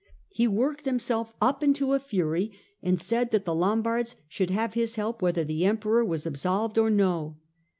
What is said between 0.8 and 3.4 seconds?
himself up into a fury and said